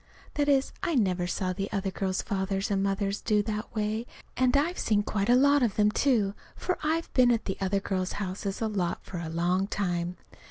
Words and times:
That 0.33 0.49
is, 0.49 0.71
I 0.81 0.95
never 0.95 1.27
saw 1.27 1.53
the 1.53 1.71
other 1.71 1.91
girls' 1.91 2.23
fathers 2.23 2.71
and 2.71 2.81
mothers 2.81 3.21
do 3.21 3.43
that 3.43 3.75
way; 3.75 4.07
and 4.35 4.57
I've 4.57 4.79
seen 4.79 5.03
quite 5.03 5.29
a 5.29 5.35
lot 5.35 5.61
of 5.61 5.75
them, 5.75 5.91
too, 5.91 6.33
for 6.55 6.79
I've 6.81 7.13
been 7.13 7.29
at 7.29 7.45
the 7.45 7.55
other 7.61 7.79
girls' 7.79 8.13
houses 8.13 8.61
a 8.63 8.67
lot 8.67 9.05
for 9.05 9.19
a 9.19 9.29
long 9.29 9.67
time. 9.67 10.17